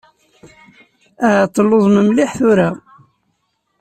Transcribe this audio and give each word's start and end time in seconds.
Ahat 1.25 1.51
telluẓem 1.55 1.97
mliḥ 2.07 2.31
tura. 2.39 2.69